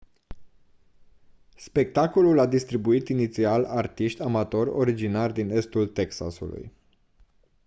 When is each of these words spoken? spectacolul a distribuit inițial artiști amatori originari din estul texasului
spectacolul 1.55 2.39
a 2.39 2.45
distribuit 2.45 3.07
inițial 3.07 3.65
artiști 3.65 4.21
amatori 4.21 4.69
originari 4.69 5.33
din 5.33 5.49
estul 5.49 5.87
texasului 5.87 6.71